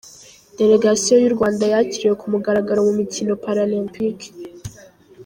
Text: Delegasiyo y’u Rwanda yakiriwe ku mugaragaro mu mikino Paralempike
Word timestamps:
Delegasiyo 0.57 1.15
y’u 1.19 1.33
Rwanda 1.35 1.63
yakiriwe 1.73 2.15
ku 2.21 2.25
mugaragaro 2.33 2.79
mu 2.87 2.93
mikino 3.01 3.31
Paralempike 3.43 4.27